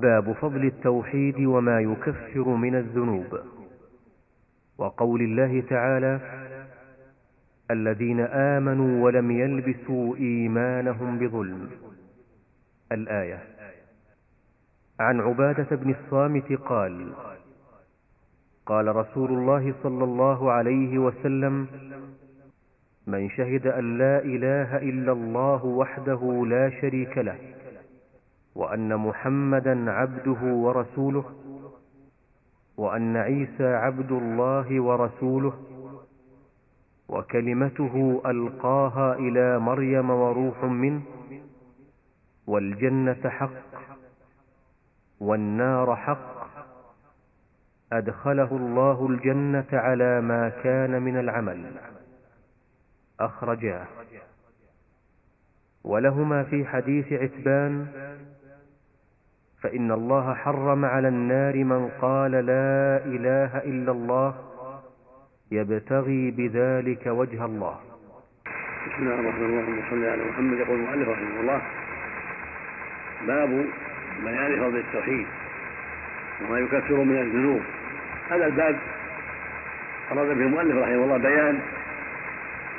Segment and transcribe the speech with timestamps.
[0.00, 3.40] باب فضل التوحيد وما يكفر من الذنوب.
[4.78, 6.20] وقول الله تعالى
[7.70, 11.70] الذين آمنوا ولم يلبسوا إيمانهم بظلم.
[12.92, 13.38] الآية
[15.00, 17.12] عن عبادة بن الصامت قال
[18.66, 21.66] قال رسول الله صلى الله عليه وسلم
[23.06, 27.38] من شهد أن لا إله إلا الله وحده لا شريك له
[28.60, 31.24] وأن محمدا عبده ورسوله
[32.76, 35.52] وأن عيسى عبد الله ورسوله
[37.08, 41.02] وكلمته ألقاها إلى مريم وروح منه
[42.46, 43.50] والجنة حق
[45.20, 46.40] والنار حق
[47.92, 51.72] أدخله الله الجنة على ما كان من العمل.
[53.20, 53.86] أخرجاه.
[55.84, 57.86] ولهما في حديث عتبان
[59.62, 64.34] فإن الله حرم على النار من قال لا إله إلا الله
[65.50, 67.76] يبتغي بذلك وجه الله.
[68.86, 69.82] بسم الله الرحمن الرحيم.
[69.90, 70.58] صل على محمد.
[70.58, 71.60] يقول المؤلف رحمه الله
[73.26, 73.66] باب
[74.24, 75.26] بيان فضل التوحيد
[76.40, 77.62] وما يكفر من الذنوب.
[78.30, 78.76] هذا الباب
[80.12, 81.60] أراد به المؤلف رحمه الله بيان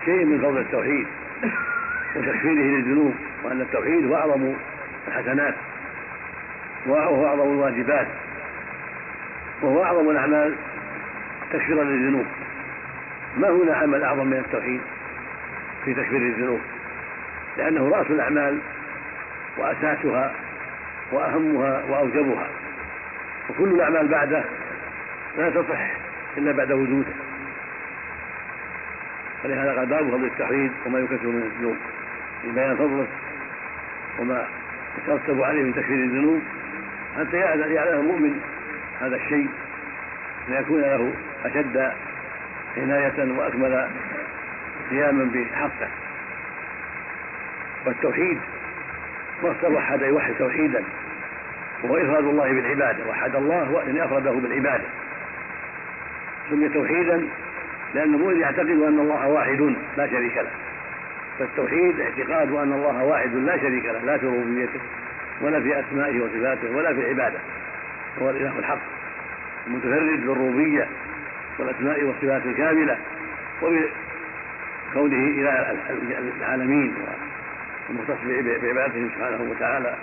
[0.06, 1.08] شيء من فضل التوحيد
[2.16, 4.54] وتكفيره للذنوب وأن التوحيد هو أعظم
[5.08, 5.56] الحسنات.
[6.86, 8.08] وهو أعظم الواجبات
[9.62, 10.56] وهو أعظم الأعمال
[11.52, 12.26] تكفيرا للذنوب.
[13.38, 14.82] ما هنا عمل أعظم من التوحيد
[15.86, 16.60] في تكفير الذنوب؟
[17.58, 18.60] لأنه رأس الأعمال
[19.58, 20.34] وأساسها
[21.12, 22.48] وأهمها وأوجبها.
[23.50, 24.44] وكل الأعمال بعده
[25.38, 25.92] لا تصح
[26.38, 27.14] إلا بعد وجوده
[29.44, 31.78] ولهذا قال باب فضل التوحيد وما يكفر من الذنوب.
[32.44, 33.08] لبيان فضله
[34.20, 34.48] وما
[34.98, 36.42] يترتب عليه من تكفير الذنوب
[37.18, 38.40] حتى يعلم المؤمن
[39.02, 39.50] هذا الشيء
[40.50, 41.14] ليكون له
[41.46, 41.92] أشد
[42.78, 43.88] عناية وأكمل
[44.90, 45.88] قياما بحقه.
[47.86, 48.40] والتوحيد
[49.44, 50.84] مصدر وحد يوحد توحيدا
[51.84, 54.86] وهو إفراد الله بالعبادة وحد الله يعني أفرده بالعبادة.
[56.50, 57.28] سمي توحيدا
[57.94, 60.52] لأن المؤمن يعتقد أن الله واحد لا شريك له.
[61.40, 64.80] فالتوحيد اعتقاد أن الله واحد لا شريك له لا في ربوبيته
[65.42, 67.40] ولا في أسمائه وصفاته ولا في عبادة.
[68.22, 68.80] هو الإله الحق
[69.68, 70.88] المتفرد بالربوبية
[71.60, 72.98] والأسماء والصفات الكاملة
[73.62, 75.78] وبكونه إله
[76.40, 76.96] العالمين
[77.90, 78.24] المختص
[78.62, 79.96] بعبادته سبحانه وتعالى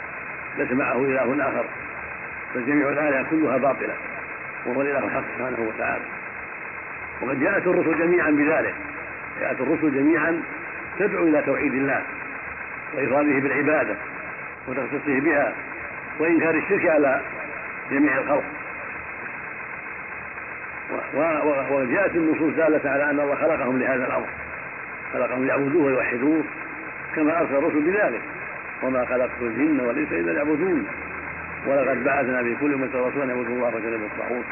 [0.59, 1.65] ليس معه إله آخر.
[2.55, 3.95] فجميع الآلهة كلها باطلة
[4.67, 6.05] وهو الإله الحق سبحانه وتعالى.
[7.23, 8.75] وقد جاءت الرسل جميعا بذلك.
[9.41, 10.43] جاءت الرسل جميعا
[10.99, 12.03] تدعو إلى توحيد الله
[12.95, 13.97] وإفراده بالعبادة.
[14.69, 15.53] وتخصيصه بها
[16.19, 17.21] وإنكار الشرك على
[17.91, 18.45] جميع الخلق.
[21.71, 24.29] وجاءت النصوص دالة على أن الله خلقهم لهذا الأمر.
[25.13, 26.43] خلقهم ليعبدوه ويوحدوه
[27.17, 28.23] كما أرسل الرسل بذلك.
[28.83, 30.87] وما خلقت الجن والإنس إلا ليعبدون.
[31.67, 34.45] ولقد بعثنا في كل أمة رسولا يعبدوا الله وجنبوا الطاغوت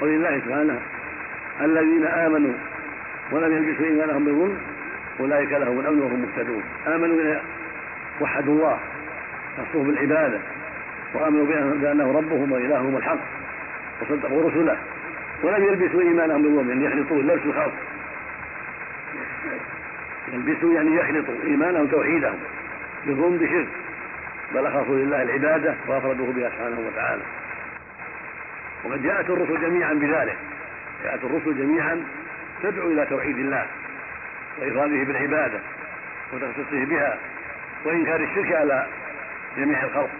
[0.00, 0.80] ولله سبحانه
[1.60, 2.52] الذين آمنوا
[3.32, 4.58] ولم يلبسوا إيمانهم بظلم
[5.20, 6.62] أولئك لهم الأمن وهم مهتدون.
[6.86, 7.40] آمنوا
[8.20, 8.78] وحدوا الله
[9.56, 10.40] خصوه بالعبادة
[11.14, 13.18] وآمنوا بأنه ربهم وإلههم الحق
[14.02, 14.78] وصدقوا رسله
[15.42, 17.74] ولم يلبسوا إيمانهم بظلم يخلطوا لبس الخلق
[20.32, 22.38] يلبسوا يعني يخلطوا إيمانهم توحيدهم
[23.06, 23.68] بظلم بشرك.
[24.54, 27.22] بل أخلصوا لله العبادة وأفردوه بها سبحانه وتعالى.
[28.84, 30.36] وقد جاءت الرسل جميعا بذلك.
[31.04, 32.04] جاءت الرسل جميعا
[32.62, 33.66] تدعو إلى توحيد الله
[34.58, 35.60] وإفراده بالعبادة
[36.32, 37.18] وتخصيصه بها.
[37.84, 38.86] وإنكار الشرك على
[39.56, 40.10] جميع الخلق.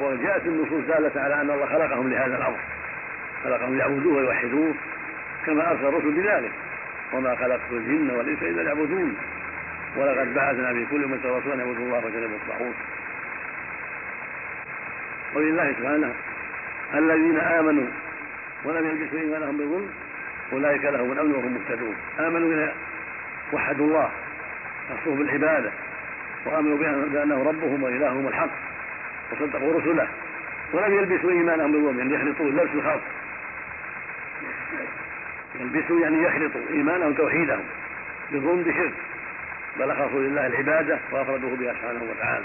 [0.00, 2.58] وجاءت النصوص دالة على أن الله خلقهم لهذا الأمر.
[3.44, 4.74] خلقهم ليعبدوه ويوحدوه
[5.46, 6.52] كما أرسل الرسل بذلك.
[7.12, 9.16] وما خلقت الجن والإنس إلا ليعبدون.
[9.96, 12.74] ولقد بعثنا في كل أمة رسولا يعبدوا الله وجنبوا الطاغوت
[15.34, 16.14] ولله سبحانه
[16.94, 17.86] الذين آمنوا
[18.64, 19.90] ولم يلبسوا إيمانهم بظلم
[20.52, 21.96] أولئك لهم الأمن وهم مهتدون.
[22.18, 22.74] آمنوا إذا
[23.52, 24.10] وحدوا الله.
[24.90, 25.70] خصوه بالعبادة
[26.46, 28.50] وآمنوا بأنه ربهم وإلههم الحق
[29.32, 30.08] وصدقوا رسله
[30.72, 33.02] ولم يلبسوا إيمانهم بظلم يعني يخلطوا لبس الخلق
[35.60, 37.64] يلبسوا يعني يخلطوا إيمانهم توحيدهم
[38.32, 38.92] بظلم بشرك.
[39.78, 42.44] بل أخلصوا لله العبادة وأفردوه بها سبحانه وتعالى.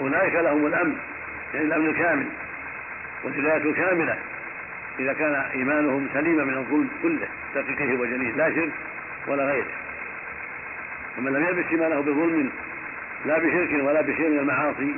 [0.00, 0.96] أولئك لهم الأمن
[1.54, 2.26] يعني الأمن الكامل
[3.24, 4.18] والهداية الكاملة
[4.98, 8.72] إذا كان إيمانهم سليما من الظلم كله دقيقه وجليه لا شرك
[9.26, 9.87] ولا غيره.
[11.18, 12.50] فمن لم يلبس ايمانه بظلم
[13.26, 14.94] لا بشرك ولا بشيء من المعاصي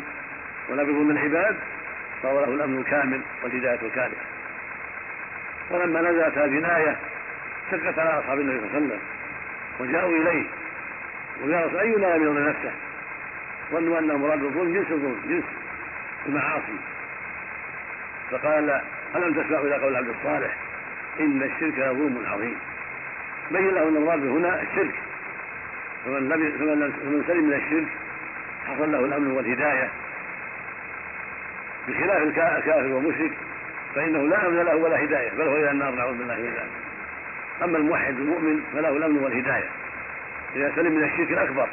[0.68, 1.56] ولا بظلم العباد
[2.22, 4.16] صار له الامن الكامل والهداية الكاملة.
[5.70, 6.96] ولما نزلت هذه الآية
[7.70, 9.00] شقت على أصحاب النبي صلى الله عليه وسلم
[9.80, 10.46] وجاءوا إليه
[11.44, 12.72] ويا رسول أينا لم يظلم نفسه؟
[13.72, 15.44] ظنوا ان مراد الظلم جنس الظلم جنس
[16.26, 16.78] المعاصي.
[18.30, 18.80] فقال
[19.16, 20.56] ألم تسمعوا إلى قول عبد الصالح؟
[21.20, 22.56] إن الشرك لظلم عظيم.
[23.50, 24.94] بين له أن المراد هنا الشرك.
[26.04, 26.50] فمن لم
[27.00, 27.88] فمن سلم من الشرك
[28.66, 29.90] حصل له الأمن والهداية.
[31.88, 33.32] بخلاف الكافر والمشرك
[33.94, 36.70] فإنه لا أمن له ولا هداية بل هو إلى النار نعوذ بالله من ذلك.
[37.62, 39.68] أما الموحد المؤمن فله الأمن والهداية.
[40.56, 41.68] إذا سلم من الشرك الأكبر.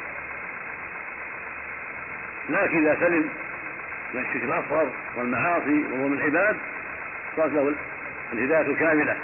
[2.48, 3.28] لكن إذا سلم
[4.14, 6.56] من الشرك الأصغر والمعاصي وهو من العباد
[7.36, 7.74] صارت له
[8.32, 9.16] الهداية الكامله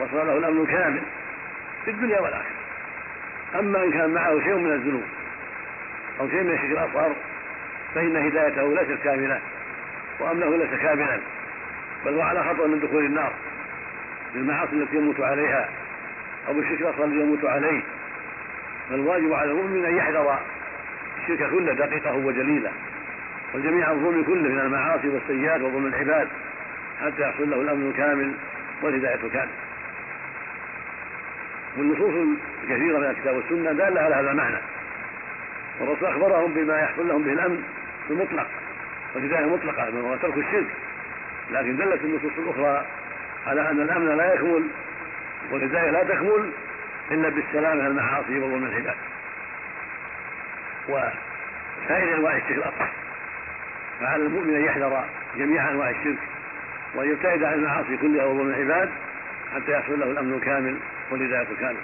[0.00, 1.02] وصار له الأمن الكامل
[1.84, 2.61] في الدنيا والآخرة.
[3.58, 5.04] أما إن كان معه شيء من الذنوب
[6.20, 7.12] أو شيء من الشرك الاصغر
[7.94, 9.40] فإن هدايته ليست كاملة
[10.20, 11.20] وأمنه ليس كاملا
[12.06, 13.32] بل هو على خطر من دخول النار
[14.34, 15.68] بالمعاصي التي يموت عليها
[16.48, 17.82] أو بالشرك الأصغر الذي يموت عليه.
[18.90, 20.38] فالواجب على المؤمن أن يحذر
[21.22, 22.70] الشرك كله دقيقه وجليله
[23.54, 26.28] وجميع الظلم كله من المعاصي والسيئات وظلم العباد
[27.00, 28.32] حتى يحصل له الأمن الكامل
[28.82, 29.52] والهداية الكاملة.
[31.76, 32.14] والنصوص
[32.62, 34.58] الكثيره من الكتاب والسنة دالة على هذا المعنى.
[35.80, 37.62] والرسول أخبرهم بما يحصل لهم به الأمن
[38.10, 38.46] المطلق
[39.14, 40.66] والهداية المطلقه وهو ترك الشرك.
[41.50, 42.86] لكن دلت النصوص الأخرى
[43.46, 44.68] على أن الأمن لا يكمل
[45.50, 46.50] والهداية لا تكمل
[47.10, 48.96] إلا بالسلام من المعاصي وظلم العباد
[50.88, 52.88] وسائر أنواع الشرك الاصغر
[54.00, 55.04] فعلى المؤمن أن يحذر
[55.36, 56.18] جميع أنواع الشرك
[56.94, 58.90] وأن يبتعد عن المعاصي كلها وظلم العباد
[59.54, 60.76] حتى يحصل له الأمن الكامل
[61.10, 61.80] والهدايه الكامله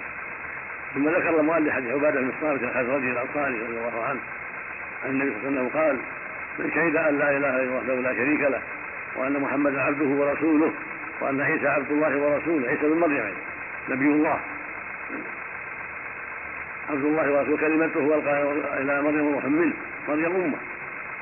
[0.93, 4.19] ثم ذكر المؤلف حديث عبادة بن الصامت الخزرجي الأنصاري رضي الله عنه.
[5.05, 5.97] عن النبي صلى الله عليه وسلم قال
[6.59, 8.61] من شهد أن لا إله إلا الله لا شريك له
[9.15, 10.73] وأن محمدا عبده ورسوله
[11.21, 13.33] وأن عيسى عبد الله ورسوله عيسى بن مريم
[13.89, 14.39] نبي الله.
[16.89, 18.41] عبد الله ورسوله كلمته ألقى
[18.81, 19.73] إلى مريم روح منه
[20.09, 20.57] مريم أمه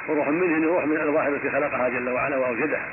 [0.07, 2.85] وروح منه روح من الارواح التي خلقها جل وعلا وأوجدها.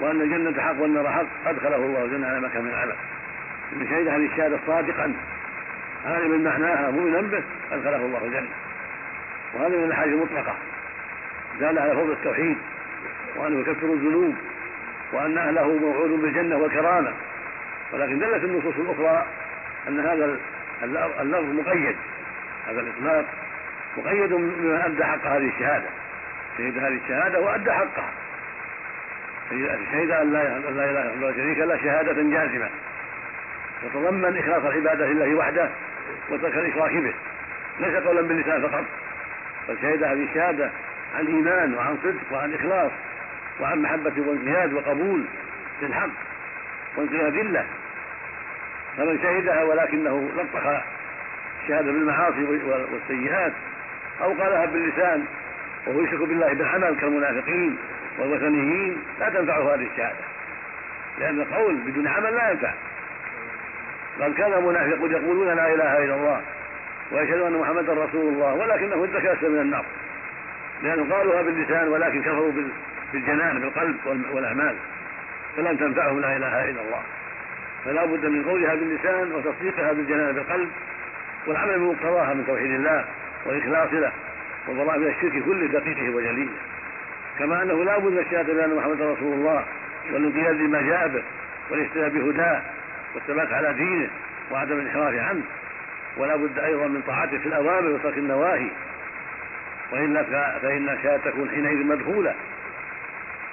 [0.00, 2.94] وأن الجنة حق والنار حق أدخله الله الجنة على مكان من العمل
[3.72, 5.14] من شهد هذه الشهاده صادقا.
[6.06, 7.42] عالما معناها مؤمنا به
[7.72, 8.48] ادخله الله الجنة.
[9.54, 10.54] وهذا من الاحاديث المطلقة.
[11.60, 12.58] دل على فضل التوحيد
[13.36, 14.34] وأنه يكفر الذنوب
[15.12, 17.12] وأن أهله موعود بالجنة والكرامة.
[17.92, 19.26] ولكن دلت النصوص الأخرى
[19.88, 20.38] أن هذا
[21.20, 21.96] اللفظ مقيد.
[22.66, 23.24] هذا الإطلاق
[23.96, 25.86] مقيد بما أدى حق هذه الشهادة.
[26.58, 28.12] شهد هذه الشهادة وأدى حقها.
[29.92, 32.68] شهد أن لا إله إلا الله شريك له شهادة جازمة.
[33.84, 35.70] وتضمن إخلاص العباده لله وحده
[36.30, 37.14] وترك الاشراك به
[37.80, 38.84] ليس قولا باللسان فقط
[39.68, 40.70] بل شهد هذه الشهادة
[41.18, 42.90] عن ايمان وعن صدق وعن إخلاص
[43.60, 45.24] وعن محبة وانقياد وقبول
[45.82, 46.10] للحق
[46.96, 47.66] وانقياد له
[48.96, 50.82] فمن شهدها ولكنه لطخ
[51.62, 52.44] الشهادة بالمعاصي
[52.92, 53.52] والسيئات
[54.20, 55.24] أو قالها باللسان
[55.86, 57.78] وهو يشرك بالله بالعمل كالمنافقين
[58.18, 60.18] والوثنيين لا تنفعه هذه الشهادة
[61.18, 62.72] لأن القول بدون عمل لا ينفع.
[64.20, 66.40] قد كان المنافقون يقولون لا إله إلا الله
[67.12, 69.84] ويشهدون أن محمدا رسول الله ولكنه انتكاسه من النار
[70.82, 72.52] لانهم قالوها باللسان ولكن كفروا
[73.12, 73.96] بالجنان بالقلب
[74.32, 74.76] والأعمال
[75.56, 77.02] فلم تنفعهم لا إله إلا الله
[77.84, 80.68] فلا بد من قولها باللسان وتصديقها بالجنان بالقلب
[81.46, 83.04] والعمل بمقتضاها من توحيد الله
[83.46, 84.12] والاخلاص له
[84.68, 86.48] والبراء من الشرك كله دقيقه وجليه
[87.38, 89.64] كما أنه لا بد من الشهادة بأن محمدا رسول الله
[90.12, 91.22] والانقياد لما جاء به
[91.70, 92.62] والاهتداء بهداه
[93.14, 94.10] والثبات على دينه
[94.50, 95.42] وعدم الانحراف عنه
[96.16, 98.70] ولا بد أيضا من طاعته في الأوامر وترك النواهي.
[99.92, 100.22] والا
[100.62, 102.34] فإن الشهاده تكون حينئذ مدخولة.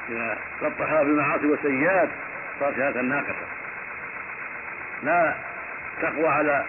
[0.10, 2.10] إذا لطخها بالمعاصي والسيئات
[2.60, 3.46] صار شهاده ناقصه
[5.04, 5.36] لا
[6.02, 6.66] تقوى على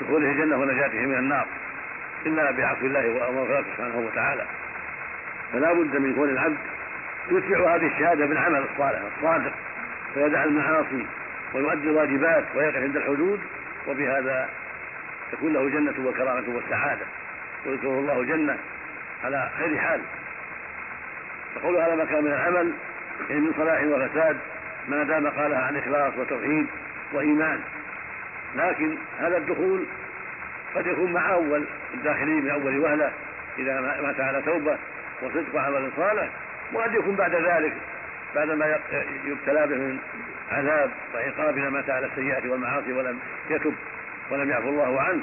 [0.00, 1.46] دخوله الجنة ونجاته من النار
[2.26, 4.44] إلا بعفو الله ومغفرته سبحانه وتعالى.
[5.52, 6.56] فلا بد من كون العبد
[7.30, 9.52] يتبع هذه الشهادة بالعمل الصالح الصادق
[10.14, 11.06] فيدع المعاصي.
[11.56, 13.40] ويؤدي الواجبات ويقف عند الحدود
[13.88, 14.48] وبهذا
[15.32, 17.06] تكون له جنة وكرامة والسعادة.
[17.66, 18.58] ويذكره الله جنة
[19.24, 20.00] على خير حال.
[21.54, 22.72] فقوله على مكان من العمل
[23.30, 24.36] يعني من صلاح وفساد
[24.88, 26.66] ما دام قالها عن إخلاص وتوحيد
[27.12, 27.60] وإيمان.
[28.56, 29.84] لكن هذا الدخول
[30.74, 33.12] قد يكون مع أول الداخلين من أول وهلة
[33.58, 34.78] إذا مات على توبة
[35.22, 36.28] وصدق وعمل صالح
[36.72, 37.72] وقد يكون بعد ذلك
[38.36, 38.78] بعدما
[39.24, 39.98] يبتلى به من
[40.50, 43.18] عذاب وعقاب اذا مات على السيئات والمعاصي ولم
[43.50, 43.74] يتب
[44.30, 45.20] ولم يعفو الله عنه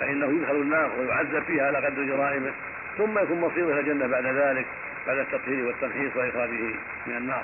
[0.00, 2.52] فإنه يدخل النار ويعذب فيها على قدر جرائمه
[2.98, 4.66] ثم يكون مصيره إلى الجنة بعد ذلك
[5.06, 6.74] بعد التطهير والتمحيص وإخراجه
[7.06, 7.42] من النار.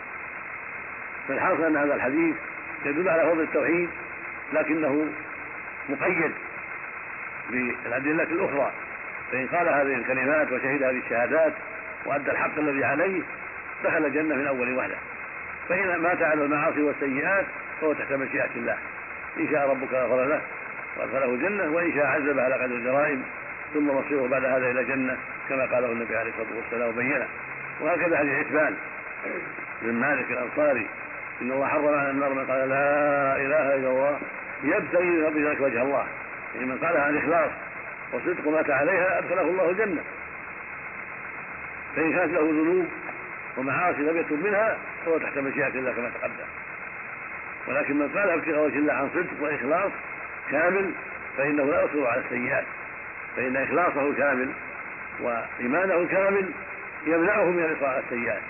[1.29, 2.37] فالحاصل أن هذا الحديث
[2.85, 3.89] يدل على فضل التوحيد
[4.53, 5.07] لكنه
[5.89, 6.33] مقيد
[7.51, 8.73] بالأدلة الأخرى
[9.33, 11.53] فإن قال هذه الكلمات وشهد هذه الشهادات
[12.07, 13.23] وأدى الحق الذي عليه
[13.85, 14.97] دخل الجنة من أول وهلة.
[15.69, 17.47] فإن مات على المعاصي والسيئات
[17.81, 18.77] فهو تحت مشيئة الله.
[19.39, 20.41] إن شاء ربك غفر له
[20.97, 23.23] وأدخله الجنة وإن شاء عذب على قدر الجرائم.
[23.75, 25.17] ثم مصيره بعد هذا إلى الجنة
[25.49, 27.27] كما قاله النبي عليه الصلاة والسلام وبينه.
[27.81, 28.77] وهكذا حديث عتبان
[29.83, 30.87] بن مالك الأنصاري.
[31.43, 34.19] إن الله حرم على النار من قال لا إله إلا الله
[34.65, 36.07] يبتغي بذلك وجه الله.
[36.55, 37.51] يعني من قالها عن إخلاص
[38.13, 40.03] وصدق مات عليها أدخله الله الجنة.
[41.97, 42.87] فإن كانت له ذنوب
[43.57, 46.47] ومعاصي لم يتب منها فهو تحت مشيئة الله كما تقدم.
[47.69, 49.93] ولكن من قالها ابتغاء وجه الله عن صدق وإخلاص
[50.51, 50.91] كامل
[51.37, 52.65] فإنه لا يصر على السيئات.
[53.37, 54.53] فإن إخلاصه كامل
[55.21, 56.51] وإيمانه كامل
[57.07, 58.43] يمنعه من الإقامة السيئات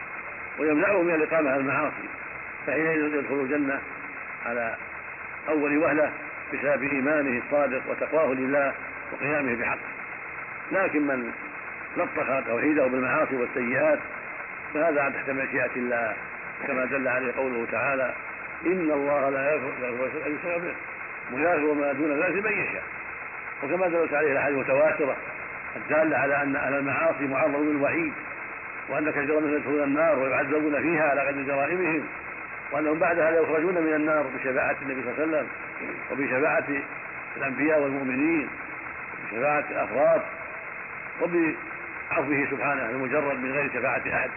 [0.59, 2.09] ويمنعه من الإقامة على المعاصي.
[2.67, 3.81] فحينئذ يدخل الجنة
[4.47, 4.75] على
[5.49, 6.13] أول وهلة
[6.53, 8.73] بسبب إيمانه الصادق وتقواه لله
[9.13, 9.79] وقيامه بحق.
[10.73, 11.33] لكن من
[11.97, 13.99] لطخ توحيده بالمعاصي والسيئات
[14.77, 16.17] فهذا تحت مشيئة الله
[16.67, 18.15] كما دل عليه قوله تعالى
[18.67, 20.75] إن الله لا يغفر أن يشرك به
[21.33, 22.83] ويغفر ما دون ذلك من يشاء
[23.63, 25.17] وكما دلت عليه الأحاديث المتواترة
[25.77, 28.13] الدالة على أن أهل المعاصي معرضون للوعيد
[28.89, 32.05] وان كثيرا منهم يدخلون النار ويعذبون فيها على قدر جرائمهم
[32.73, 35.47] وأنهم بعد هذا يخرجون من النار بشفاعة النبي صلى الله عليه وسلم
[36.13, 36.83] وبشفاعة
[37.37, 38.49] الأنبياء والمؤمنين
[39.23, 40.23] وبشفاعة الأفراد
[42.11, 44.31] وبعفوه سبحانه المجرد من غير شفاعة أحد.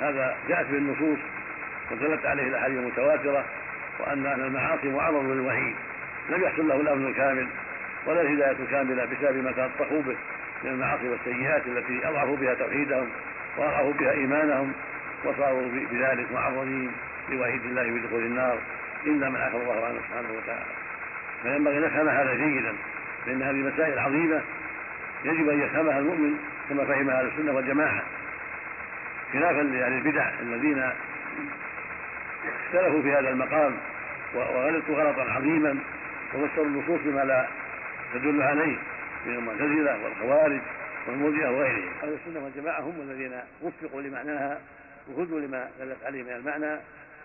[0.00, 1.18] هذا جاءت به النصوص
[1.90, 3.44] ودلت عليه الأحاديث المتواترة
[4.00, 5.74] وأن أهل المعاصي معرض للوعيد
[6.28, 7.48] لم يحصل له الامن الكامل
[8.06, 10.16] ولا الهدايه الكامله بسبب ما تلطخوا به
[10.64, 13.08] من المعاصي والسيئات التي أضعفوا بها توحيدهم
[13.56, 14.72] وأضعفوا بها إيمانهم
[15.24, 16.92] وصاروا بذلك معرضين
[17.28, 18.58] لوعيد الله بدخول النار.
[19.06, 20.64] إلا من عفى الله عنه سبحانه وتعالى.
[21.42, 22.74] فينبغي ان نفهم هذا جيدا
[23.26, 24.40] لأن هذه مسائل عظيمة
[25.24, 28.02] يجب أن يفهمها المؤمن كما فهمها أهل السنة والجماعة
[29.32, 30.92] خلافا لاهل البدع الذين
[32.66, 33.76] اختلفوا في هذا المقام
[34.34, 35.78] وغلطوا غلطا عظيما
[36.34, 37.48] وفسروا النصوص بما لا
[38.14, 38.76] تدل عليه
[39.26, 40.60] من المعتزله والخوارج
[41.06, 41.92] والمرجئه وغيرهم.
[42.02, 44.60] أهل السنة والجماعة هم الذين وفقوا لمعناها
[45.08, 46.80] وهدوا لما دلت عليه من المعنى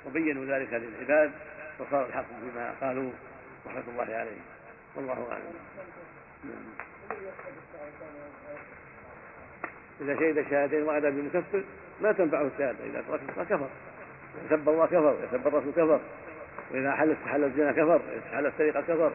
[0.05, 1.31] وبينوا ذلك للعباد
[1.79, 3.11] وصار الحق فيما قالوا
[3.67, 4.43] رحمة الله عليهم.
[4.95, 5.53] والله أعلم.
[10.01, 11.63] إذا شهد الشهادتين وعدا بمكفر
[12.01, 13.69] ما تنفعه الشهادة إذا ترك كفر.
[14.49, 15.99] سب الله كفر سب الرسول كفر.
[16.71, 19.11] وإذا حل استحل الزنا كفر إذا حل السرقة كفر.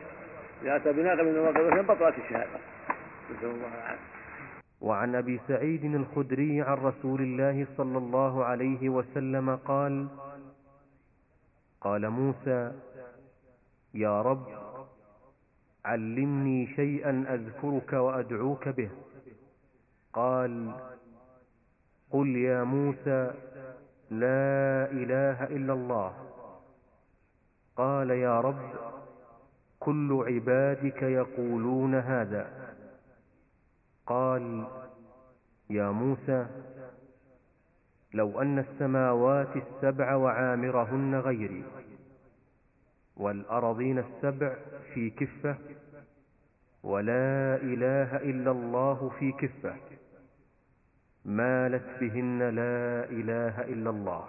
[0.63, 2.59] إذا أتى بناقة من نواقض بطلت الشهادة.
[3.31, 4.15] نسأل الله العافية.
[4.81, 10.07] وعن أبي سعيد الخدري عن رسول الله صلى الله عليه وسلم قال
[11.81, 12.73] قال موسى
[13.95, 14.47] يا رب
[15.85, 18.91] علمني شيئا أذكرك وأدعوك به.
[20.15, 20.73] قال
[22.11, 23.31] قل يا موسى
[24.11, 26.13] لا إله إلا الله.
[27.77, 28.71] قال يا رب
[29.81, 32.47] كل عبادك يقولون هذا.
[34.07, 34.67] قال
[35.71, 36.47] يا موسى
[38.15, 41.65] لو أن السماوات السبع وعامرهن غيري
[43.17, 44.57] والأرضين السبع
[44.95, 45.57] في كفة
[46.83, 49.94] ولا إله إلا الله في كفة.
[51.25, 54.25] مالت بهن لا إله إلا الله.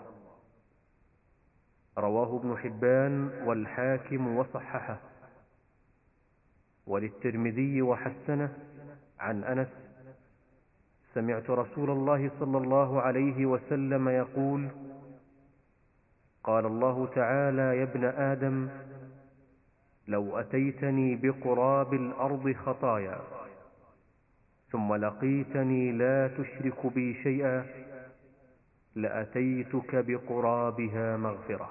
[1.97, 4.97] رواه ابن حبان والحاكم وصححه.
[6.87, 8.53] وللترمذي وحسنه
[9.19, 9.67] عن أنس
[11.13, 14.67] سمعت رسول الله صلى الله عليه وسلم يقول
[16.43, 18.69] قال الله تعالى يا ابن آدم
[20.07, 23.19] لو أتيتني بقراب الأرض خطايا.
[24.71, 27.65] ثم لقيتني لا تشرك بي شيئا
[28.95, 31.69] لأتيتك بقرابها مغفرة.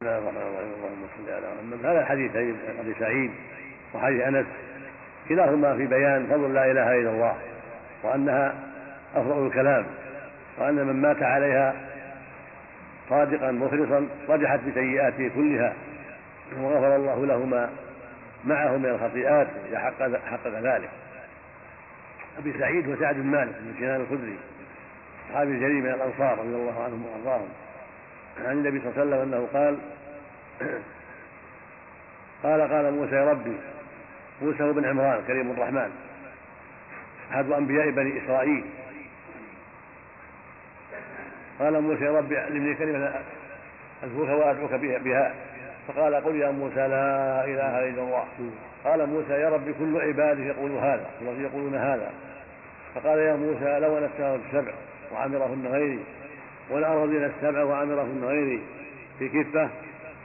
[0.00, 3.30] بسم الله الرحمن الرحيم اللهم صل على محمد هذا الحديث ابي سعيد
[3.94, 4.46] وحديث أنس.
[5.28, 7.36] كلاهما في بيان فضل لا إله إلا الله
[8.04, 8.54] وأنها
[9.14, 9.86] أفضل الكلام
[10.58, 11.74] وأن من مات عليها
[13.08, 15.74] صادقا مخلصا رجحت بسيئاته كلها
[16.60, 17.70] وغفر الله له ما
[18.44, 19.78] معه من الخطيئات إذا
[20.30, 20.90] حقق ذلك.
[22.38, 24.38] أبي سعيد وسعد بن مالك بن سنان الخدري
[25.30, 27.48] صحابي جليل من الأنصار رضي الله عنهم وأرضاهم.
[28.46, 29.78] عن النبي صلى الله عليه وسلم أنه قال
[32.42, 33.56] قال قال موسى يا ربي
[34.42, 35.90] موسى بن عمران كريم الرحمن
[37.32, 38.64] أحد أنبياء بني إسرائيل.
[41.58, 43.14] قال موسى يا رب علمني كلمة
[44.04, 45.34] أذكرك وأدعوك بها.
[45.88, 48.24] فقال قل يا موسى لا إله إلا الله.
[48.84, 52.10] قال موسى يا رب كل عبادك يقول هذا يقولون هذا.
[52.94, 54.72] فقال يا موسى لو السماوات السبع
[55.12, 56.04] وعمرهن غيري
[56.70, 58.62] والأرضين السبع وعمرهن غيري
[59.18, 59.68] في كفة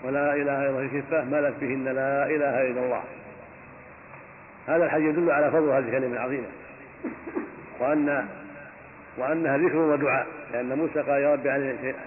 [0.04, 3.04] ولا إله إلا الله في كفة ملت بهن لا إله إلا الله.
[4.68, 6.48] هذا الحديث يدل على فضل هذه الكلمة العظيمة.
[7.80, 8.28] وأن
[9.18, 11.48] وأنها ذكر ودعاء لأن موسى قال يا رب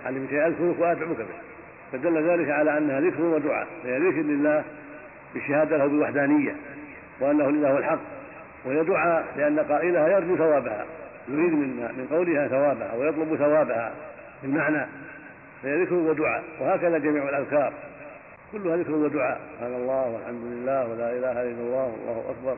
[0.07, 1.50] علمني شيئا أذكرك وأدعوك به
[1.93, 4.65] فدل ذلك على أنها ذكر ودعاء فهي ذكر لله
[5.35, 6.57] بالشهادة له بالوحدانية
[7.21, 8.01] وأنه لله الحق
[8.65, 10.85] وهي دعاء لأن قائلها يرجو ثوابها
[11.29, 13.93] يريد من من قولها ثوابها ويطلب ثوابها
[14.41, 14.87] في المعنى
[15.63, 17.73] فهي ذكر ودعاء وهكذا جميع الأذكار.
[18.53, 19.41] كلها ذكر ودعاء.
[19.55, 22.57] سبحان الله والحمد لله ولا إله إلا الله والله أكبر.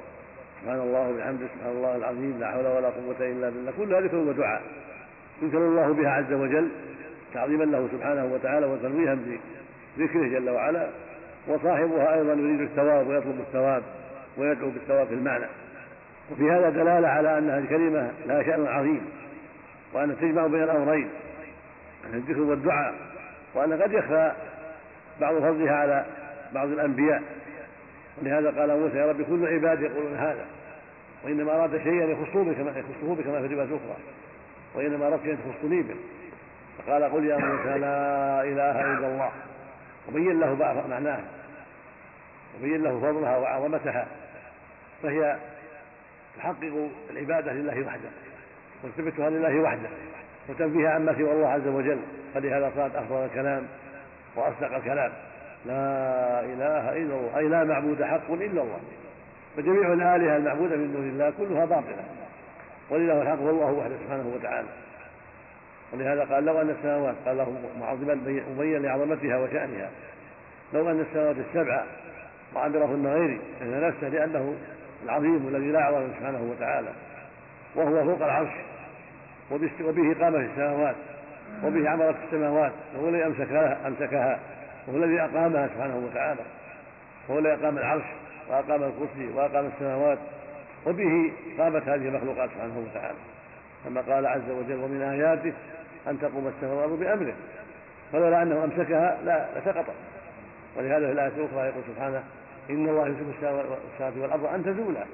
[0.62, 3.72] سبحان الله وبحمده سبحان الله العظيم لا حول ولا قوة إلا بالله.
[3.78, 4.62] كلها ذكر ودعاء
[5.42, 6.68] يذكر الله بها عز وجل
[7.34, 9.18] تعظيما له سبحانه وتعالى وتنويها
[9.96, 10.88] بذكره جل وعلا
[11.48, 13.82] وصاحبها أيضا يريد الثواب ويطلب الثواب
[14.36, 15.46] ويدعو بالثواب في المعنى.
[16.30, 19.00] وفي هذا دلالة على أن هذه الكلمة لها شأن عظيم
[19.92, 21.08] وأن تجمع بين الأمرين
[22.14, 22.94] الذكر والدعاء
[23.54, 24.32] وأن قد يخفى
[25.20, 26.04] بعض فضلها على
[26.54, 27.22] بعض الأنبياء.
[28.22, 30.46] ولهذا قال موسى يا رب كل عبادي يقولون هذا
[31.24, 33.96] وإنما أراد شيئا يخصه بك يخصه بك ما في رواية أخرى
[34.74, 35.94] وإنما أردت أن تخصني به.
[36.78, 39.30] فقال قل يا موسى لا إله إلا الله.
[40.08, 41.24] وبين له بعض معناها
[42.58, 44.06] وبين له فضلها وعظمتها.
[45.02, 45.36] فهي
[46.36, 48.08] تحقق العبادة لله وحده
[48.84, 49.88] وتثبتها لله وحده
[50.48, 51.98] وتنفيها عما سوى الله عز وجل.
[52.34, 53.66] فلهذا صارت أفضل الكلام
[54.36, 55.12] وأصدق الكلام.
[55.66, 58.80] لا إله إلا الله أي لا معبود حق إلا الله.
[59.56, 62.04] فجميع الآلهة المعبودة من دون الله كلها باطلة.
[62.90, 64.68] ولله الحق والله وحده سبحانه وتعالى.
[65.92, 68.14] ولهذا قال لو أن السماوات قال له معظما
[68.56, 69.90] مبين لعظمتها وشأنها.
[70.74, 71.84] لو أن السماوات السبع
[72.54, 74.54] وعمرهن غيري إن نفسه لأنه
[75.04, 76.88] العظيم الذي لا أعظم سبحانه وتعالى.
[77.74, 78.52] وهو فوق العرش.
[79.50, 80.96] وبه قامت السماوات.
[81.64, 82.72] وبه عمرت السماوات.
[82.96, 84.38] وهو الذي أمسكها أمسكها.
[84.88, 86.40] وهو الذي أقامها سبحانه وتعالى.
[87.28, 88.04] وهو الذي أقام العرش
[88.48, 90.18] وأقام الكرسي وأقام السماوات.
[90.86, 93.18] وبه قامت هذه المخلوقات سبحانه وتعالى.
[93.84, 95.52] كما قال عز وجل ومن آياته
[96.08, 97.34] أن تقوم السماء والأرض بأمره.
[98.12, 99.94] فلولا أنه أمسكها لا لسقطت
[100.76, 102.22] ولهذا في الآية الأخرى يقول سبحانه
[102.70, 105.04] إن الله يمسك السماوات والأرض أن تزولا.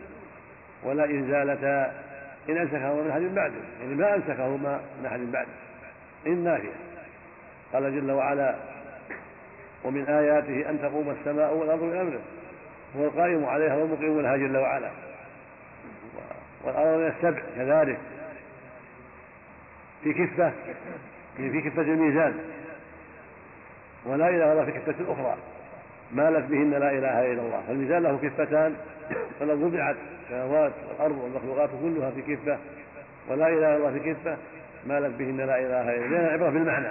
[0.84, 1.92] ولا إن زالتا
[2.48, 3.54] إن أمسكهما من أحد بعده.
[3.80, 5.50] يعني ما أمسكهما من أحد بعده.
[6.26, 6.72] إن نافية
[7.72, 8.54] قال جل وعلا
[9.84, 12.20] ومن آياته أن تقوم السماء والأرض بأمره.
[12.96, 14.90] هو القائم عليها والمقيم لها جل وعلا.
[16.64, 17.98] والأرض السبع كذلك.
[20.12, 20.52] في كفة
[21.36, 22.34] في كفة الميزان
[24.06, 25.36] ولا إله إلا في كفة أخرى.
[26.12, 27.62] مالت بهن لا إله إلا الله.
[27.66, 28.74] فالميزان له كفتان
[29.40, 32.58] فلو وضعت السماوات والأرض والمخلوقات كلها في كفة
[33.28, 34.36] ولا إله إلا الله في كفة
[34.86, 36.20] مالت بهن لا إله إلا الله.
[36.20, 36.88] العبرة بالمعنى.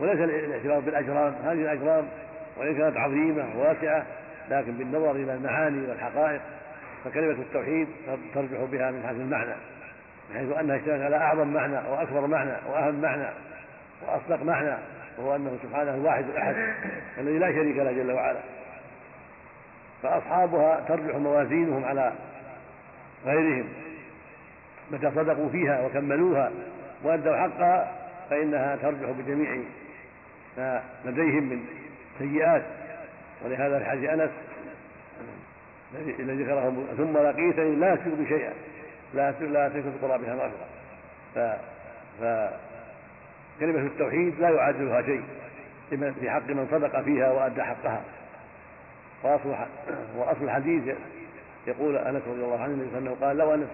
[0.00, 1.34] وليس الاعتبار بالأجرام.
[1.44, 2.04] هذه الأجرام
[2.56, 4.06] وإن كانت عظيمة واسعة
[4.50, 6.40] لكن بالنظر إلى المعاني والحقائق
[7.04, 7.88] فكلمة التوحيد
[8.34, 9.54] ترجح بها من حيث المعنى.
[10.32, 13.26] من حيث أنها اشتملت على أعظم معنى وأكبر معنى وأهم معنى
[14.06, 14.76] وأصدق معنى
[15.18, 16.54] وهو أنه سبحانه الواحد الأحد
[17.18, 18.40] الذي لا شريك له جل وعلا.
[20.02, 22.12] فأصحابها ترجح موازينهم على
[23.24, 23.68] غيرهم.
[24.90, 26.50] متى صدقوا فيها وكملوها
[27.02, 27.92] وأدوا حقها
[28.30, 29.58] فإنها ترجح بجميع
[30.58, 31.64] ما لديهم من
[32.18, 32.62] سيئات.
[33.44, 34.30] ولهذا في حديث أنس
[36.18, 38.52] الذي ذكره ثم لقيتني لا تشرك بشيئا.
[39.14, 40.66] لا لا تشرك بقرابها مغفرة.
[41.34, 41.38] ف
[42.20, 45.22] فكلمة التوحيد لا يعادلها شيء.
[45.90, 48.02] في حق من صدق فيها وأدى حقها.
[49.22, 49.54] وأصل
[50.16, 50.96] وأصل الحديث
[51.66, 53.68] يقول أنس رضي الله عنه النبي صلى قال لو أنس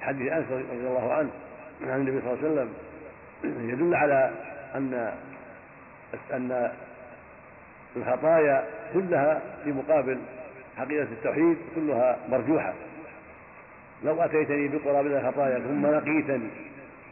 [0.00, 1.30] حديث أنس رضي الله عنه
[1.82, 2.74] عن النبي صلى الله عليه وسلم
[3.70, 4.30] يدل على
[4.74, 5.12] أن
[6.32, 6.72] أن
[7.96, 8.64] الخطايا
[8.94, 10.18] كلها في مقابل
[10.76, 12.72] حقيقة التوحيد كلها مرجوحة.
[14.04, 16.48] لو أتيتني بقراب الخطايا ثم لقيتني.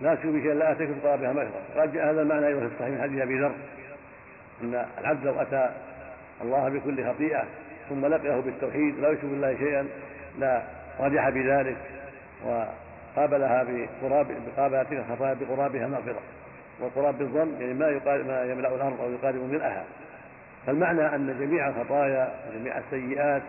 [0.00, 3.02] لا تشرك بشيء لا أتيك بقرابها مغفرة قد جاء هذا المعنى أيضا في الصحيح من
[3.02, 3.52] حديث أبي ذر
[4.62, 5.70] أن العبد لو أتى
[6.42, 7.44] الله بكل خطيئة
[7.88, 9.87] ثم لقيه بالتوحيد لا يشرك بالله شيئا
[10.38, 10.62] لا
[11.00, 11.76] رجح بذلك
[12.46, 16.20] وقابلها بقراب بقابل تلك الخطايا بقرابها مغفرة.
[16.81, 19.85] والقراب بالظن يعني ما يقال ما يملأ الأرض أو يقارب ملأها.
[20.66, 23.42] فالمعنى أن جميع الخطايا وجميع السيئات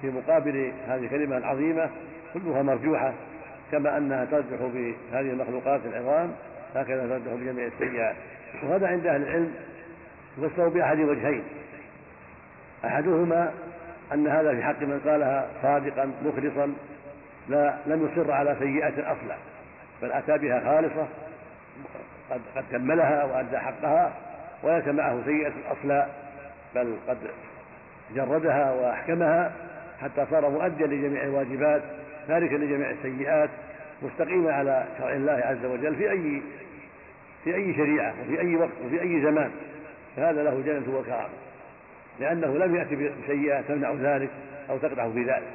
[0.00, 1.90] في مقابل هذه الكلمة العظيمة
[2.34, 3.12] كلها مرجوحة
[3.72, 6.32] كما أنها ترجح بهذه المخلوقات العظام
[6.74, 8.16] هكذا ترجح بجميع السيئات.
[8.62, 9.54] وهذا عند أهل العلم
[10.38, 11.42] يفسر بأحد وجهين.
[12.84, 13.52] أحدهما
[14.14, 16.72] أن هذا في حق من قالها صادقا مخلصا
[17.48, 19.36] لا لم يصر على سيئة أصلا
[20.02, 21.08] بل أتى بها خالصة
[22.30, 24.12] قد قد كملها وأدى حقها
[24.62, 26.06] وليس معه سيئة أصلا
[26.74, 27.18] بل قد
[28.14, 29.52] جردها وأحكمها
[30.00, 31.82] حتى صار مؤديا لجميع الواجبات
[32.28, 33.50] تاركا لجميع السيئات
[34.02, 36.42] مستقيما على شرع الله عز وجل في أي
[37.44, 39.50] في أي شريعة وفي أي وقت وفي أي زمان
[40.16, 41.28] فهذا له جنة وكرامة.
[42.20, 44.30] لأنه لم يأتي بسيئة تمنع ذلك
[44.70, 45.48] أو تقدح في ذلك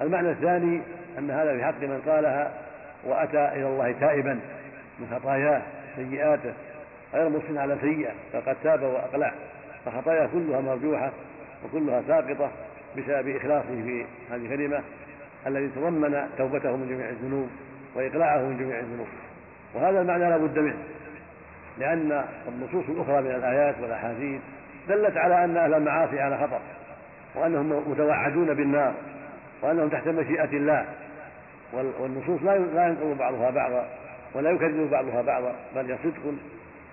[0.00, 0.80] المعنى الثاني
[1.18, 2.52] أن هذا في حق من قالها
[3.04, 4.40] وأتى إلى الله تائبا
[4.98, 5.62] من خطاياه
[5.96, 6.52] سيئاته
[7.14, 9.32] غير مصن على سيئة فقد تاب وأقلع.
[9.84, 11.12] فخطاياه كلها مرجوحة
[11.64, 12.50] وكلها ساقطة
[12.96, 14.82] بسبب إخلاصه في هذه الكلمة
[15.46, 17.48] الذي تضمن توبته من جميع الذنوب
[17.94, 19.06] وإقلاعه من جميع الذنوب.
[19.74, 20.78] وهذا المعنى لا بد منه
[21.78, 24.40] لأن النصوص الأخرى من الآيات والأحاديث
[24.88, 26.60] دلت على أن أهل المعاصي على خطر
[27.34, 28.94] وأنهم متوعدون بالنار
[29.62, 30.86] وأنهم تحت مشيئة الله.
[31.72, 33.88] والنصوص لا لا ينقض بعضها بعضا
[34.34, 36.34] ولا يكذب بعضها بعضا بل يصدق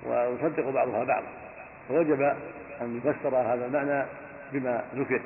[0.06, 1.28] ويصدق بعضها بعضا.
[1.90, 2.22] فوجب
[2.82, 4.06] أن يفسر هذا المعنى
[4.54, 5.22] بما ذكر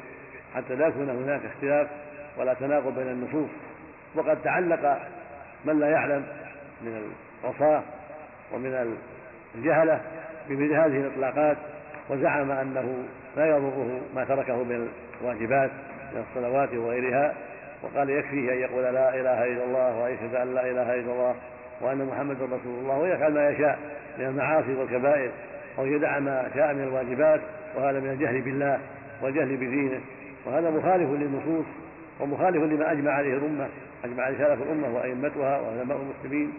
[0.55, 1.87] حتى لا يكون هناك اختلاف
[2.37, 3.49] ولا تناقض بين النصوص
[4.15, 4.97] وقد تعلق
[5.65, 6.23] من لا يعلم
[6.81, 7.11] من
[7.43, 7.83] العصاة
[8.53, 8.95] ومن
[9.55, 10.01] الجهلة
[10.49, 11.57] بمثل هذه الإطلاقات
[12.09, 13.03] وزعم أنه
[13.37, 14.89] لا يضره ما تركه من
[15.21, 15.71] الواجبات
[16.13, 17.33] من الصلوات وغيرها
[17.83, 21.35] وقال يكفيه أن يقول لا إله إلا الله ويشهد أن لا إله إلا الله
[21.81, 23.79] وأن محمدا رسول الله ويفعل ما يشاء
[24.17, 25.31] من المعاصي والكبائر
[25.79, 27.41] أو يدع ما شاء من الواجبات
[27.75, 28.79] وهذا من الجهل بالله
[29.21, 30.01] والجهل بدينه
[30.45, 31.65] وهذا مخالف للنصوص.
[32.19, 33.67] ومخالف لما أجمع عليه الأمة
[34.03, 36.53] أجمع عليه سلف الأمة وأئمتها وعلماء المسلمين.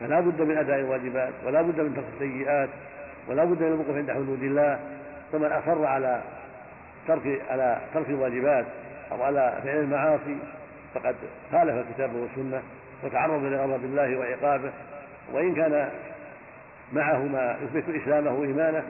[0.00, 2.68] فلا بد من أداء الواجبات ولا بد من ترك السيئات
[3.28, 4.80] ولا بد من الوقوف عند حدود الله.
[5.32, 6.20] فمن أصر على
[7.08, 8.66] ترك على ترك الواجبات
[9.12, 10.36] أو على فعل المعاصي
[10.94, 11.14] فقد
[11.52, 12.62] خالف الكتاب والسنة
[13.04, 14.70] وتعرض لغضب الله وعقابه.
[15.32, 15.88] وإن كان
[16.92, 18.82] معه ما يثبت إسلامه وإيمانه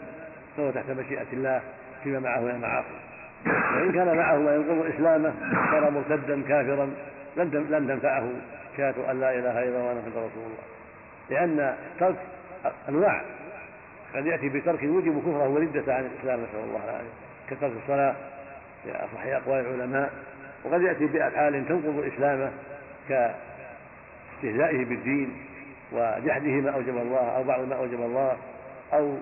[0.56, 1.60] فهو تحت مشيئة الله
[2.04, 3.11] فيما معه من المعاصي.
[3.46, 5.32] وإن كان معه ما ينقض إسلامه
[5.70, 6.90] صار مرتدا كافرا
[7.36, 8.28] لن لن تنفعه
[8.76, 10.64] شهادة أن لا إله إلا الله وأن محمدا رسول الله.
[11.30, 12.16] لأن ترك
[12.88, 13.22] أنواع
[14.14, 17.08] قد يأتي بترك يوجب كفره وردة عن الإسلام نسأل الله العافية.
[17.50, 18.14] كترك الصلاة
[18.84, 20.10] في أصح أقوال العلماء
[20.64, 22.50] وقد يأتي بأفعال تنقض إسلامه
[23.08, 25.36] كاستهزائه بالدين
[25.92, 28.36] وجحده ما أوجب الله أو بعض ما أوجب الله
[28.92, 29.16] أو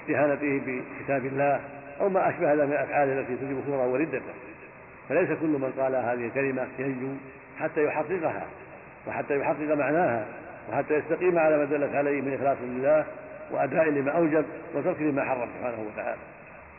[0.00, 1.60] استهانته بكتاب الله.
[2.00, 4.20] أو ما أشبه هذا من الأفعال التي توجب كفره وردته.
[5.08, 7.08] فليس كل من قال هذه الكلمة ينجو
[7.58, 8.46] حتى يحققها
[9.06, 10.26] وحتى يحقق معناها
[10.70, 13.04] وحتى يستقيم على ما دلت عليه من إخلاص لله
[13.50, 16.20] وأداء لما أوجب وترك لما حرم سبحانه وتعالى.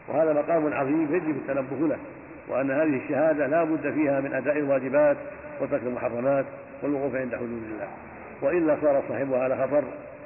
[0.08, 1.98] وهذا مقام عظيم يجب التنبه له
[2.48, 5.18] وأن هذه الشهادة لا بد فيها من أداء الواجبات
[5.62, 6.46] وترك المحرمات
[6.84, 7.88] والوقوف عند حدود الله.
[8.42, 9.84] وإلا صار صاحبها على خطر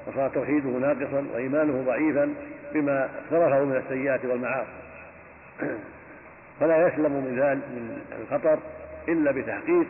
[0.08, 2.34] وصار توحيده ناقصا وإيمانه ضعيفا
[2.74, 4.79] بما اقترفه من السيئات والمعاصي.
[6.60, 8.60] فلا يسلم من ذلك من الخطر
[9.08, 9.88] إلا بتحقيق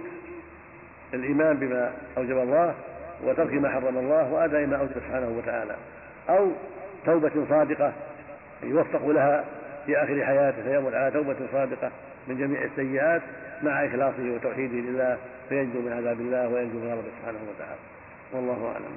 [1.13, 2.75] الإيمان بما أوجب الله
[3.23, 5.75] وترك ما حرم الله وأداء ما أوجب سبحانه وتعالى.
[6.29, 6.51] أو
[7.05, 7.93] توبة صادقة
[8.63, 9.45] يوفق لها
[9.85, 11.91] في آخر حياته فيمر على توبة صادقة
[12.27, 13.21] من جميع السيئات
[13.63, 15.17] مع إخلاصه وتوحيده لله
[15.49, 17.79] فينجو من عذاب الله وينجو من غضبه سبحانه وتعالى.
[18.33, 18.93] والله أعلم.